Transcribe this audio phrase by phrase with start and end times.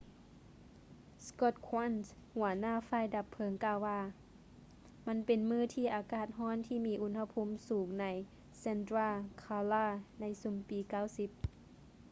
[1.27, 2.07] scott kouns
[2.37, 3.99] ຫົວໜ້າຝ່າຍດັບເພີງກ່າວວ່າ
[5.07, 8.05] ມັນເປັນມື້ທີ່ອາກາດຮ້ອນທີ່ມີອຸນຫະພູມສູງໃນ
[8.61, 9.09] santa
[9.41, 9.85] clara
[10.19, 10.79] ໃນຊຸມປີ
[11.31, 11.31] 90